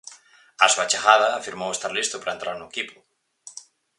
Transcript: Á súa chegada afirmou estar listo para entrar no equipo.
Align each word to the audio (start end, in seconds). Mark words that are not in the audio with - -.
Á 0.63 0.65
súa 0.73 0.89
chegada 0.91 1.27
afirmou 1.39 1.69
estar 1.73 1.91
listo 1.97 2.15
para 2.19 2.35
entrar 2.35 2.55
no 2.57 2.69
equipo. 2.71 2.97